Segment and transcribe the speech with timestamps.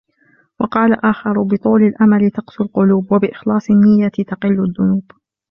[0.59, 5.11] وَقَالَ آخَرُ بِطُولِ الْأَمَلِ تَقْسُو الْقُلُوبُ، وَبِإِخْلَاصِ النِّيَّةِ تَقِلُّ الذُّنُوبُ